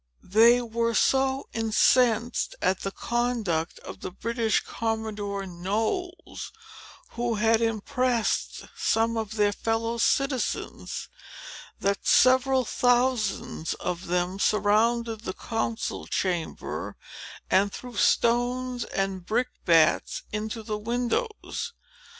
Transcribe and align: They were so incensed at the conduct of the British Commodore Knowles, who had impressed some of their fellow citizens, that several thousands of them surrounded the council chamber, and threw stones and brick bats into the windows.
They 0.23 0.63
were 0.63 0.95
so 0.95 1.47
incensed 1.53 2.55
at 2.59 2.79
the 2.81 2.89
conduct 2.89 3.77
of 3.81 3.99
the 3.99 4.09
British 4.09 4.61
Commodore 4.63 5.45
Knowles, 5.45 6.51
who 7.09 7.35
had 7.35 7.61
impressed 7.61 8.65
some 8.75 9.15
of 9.15 9.35
their 9.35 9.51
fellow 9.51 9.99
citizens, 9.99 11.07
that 11.79 12.07
several 12.07 12.65
thousands 12.65 13.75
of 13.75 14.07
them 14.07 14.39
surrounded 14.39 15.21
the 15.21 15.33
council 15.35 16.07
chamber, 16.07 16.97
and 17.51 17.71
threw 17.71 17.95
stones 17.95 18.85
and 18.85 19.23
brick 19.27 19.49
bats 19.65 20.23
into 20.31 20.63
the 20.63 20.79
windows. 20.79 21.73